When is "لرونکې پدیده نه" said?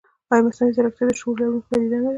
1.39-2.03